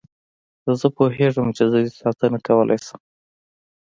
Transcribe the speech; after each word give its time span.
زه 0.81 0.87
پوهېږم 0.97 1.47
چې 1.57 1.63
زه 1.71 1.77
دې 1.83 1.91
ساتنه 2.01 2.37
کولای 2.47 2.79
شم. 2.85 3.01